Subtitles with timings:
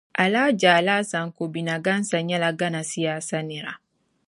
[0.23, 3.73] Alhaji Alhassan Kobina Ghansah nyɛla Ghana siyaasa nira.